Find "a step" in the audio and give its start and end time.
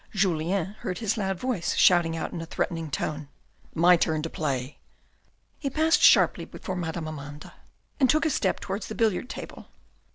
8.25-8.59